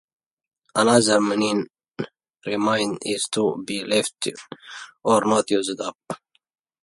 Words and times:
Another 0.73 1.21
meaning 1.21 1.67
of 1.99 2.05
"remain" 2.47 2.97
is 3.03 3.25
to 3.33 3.61
be 3.63 3.83
left 3.83 4.29
or 5.03 5.23
not 5.25 5.47
used 5.51 5.79
up. 5.79 5.95